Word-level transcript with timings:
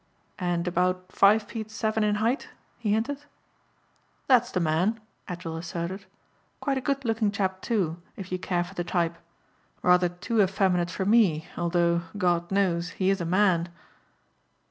"And 0.39 0.67
about 0.67 1.11
five 1.11 1.43
feet 1.43 1.69
seven 1.69 2.03
in 2.03 2.15
height?" 2.15 2.49
he 2.79 2.91
hinted. 2.91 3.23
"That's 4.25 4.49
the 4.49 4.59
man," 4.59 4.99
Edgell 5.27 5.57
asserted. 5.59 6.07
"Quite 6.59 6.79
a 6.79 6.81
good 6.81 7.05
looking 7.05 7.31
chap, 7.31 7.61
too, 7.61 8.01
if 8.15 8.31
you 8.31 8.39
care 8.39 8.63
for 8.63 8.73
the 8.73 8.83
type. 8.83 9.15
Rather 9.83 10.09
too 10.09 10.41
effeminate 10.41 10.89
for 10.89 11.05
me 11.05 11.47
although, 11.55 12.01
God 12.17 12.51
knows, 12.51 12.89
he 12.97 13.11
is 13.11 13.21
a 13.21 13.25
man." 13.25 13.69